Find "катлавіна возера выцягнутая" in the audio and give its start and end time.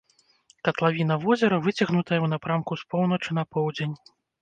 0.69-2.19